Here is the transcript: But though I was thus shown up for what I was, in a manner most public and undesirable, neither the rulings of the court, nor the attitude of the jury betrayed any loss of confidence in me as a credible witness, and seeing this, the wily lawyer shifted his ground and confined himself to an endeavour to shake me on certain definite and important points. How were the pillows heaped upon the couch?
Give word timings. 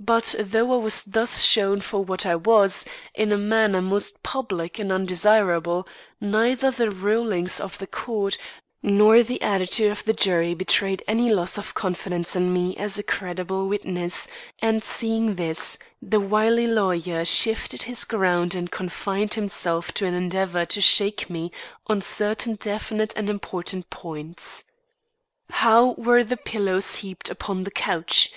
But 0.00 0.34
though 0.40 0.72
I 0.72 0.76
was 0.82 1.04
thus 1.04 1.42
shown 1.44 1.80
up 1.80 1.84
for 1.84 2.02
what 2.02 2.24
I 2.24 2.34
was, 2.34 2.86
in 3.14 3.30
a 3.30 3.36
manner 3.36 3.82
most 3.82 4.22
public 4.22 4.78
and 4.78 4.90
undesirable, 4.90 5.86
neither 6.18 6.70
the 6.70 6.90
rulings 6.90 7.60
of 7.60 7.76
the 7.76 7.86
court, 7.86 8.38
nor 8.82 9.22
the 9.22 9.42
attitude 9.42 9.90
of 9.92 10.02
the 10.04 10.14
jury 10.14 10.54
betrayed 10.54 11.02
any 11.06 11.28
loss 11.30 11.58
of 11.58 11.74
confidence 11.74 12.34
in 12.34 12.54
me 12.54 12.74
as 12.78 12.98
a 12.98 13.02
credible 13.02 13.68
witness, 13.68 14.28
and 14.60 14.82
seeing 14.82 15.34
this, 15.34 15.78
the 16.00 16.20
wily 16.20 16.66
lawyer 16.66 17.22
shifted 17.22 17.82
his 17.82 18.06
ground 18.06 18.54
and 18.54 18.70
confined 18.70 19.34
himself 19.34 19.92
to 19.92 20.06
an 20.06 20.14
endeavour 20.14 20.64
to 20.64 20.80
shake 20.80 21.28
me 21.28 21.52
on 21.86 22.00
certain 22.00 22.54
definite 22.54 23.12
and 23.14 23.28
important 23.28 23.90
points. 23.90 24.64
How 25.50 25.92
were 25.98 26.24
the 26.24 26.38
pillows 26.38 26.94
heaped 26.94 27.28
upon 27.28 27.64
the 27.64 27.70
couch? 27.70 28.32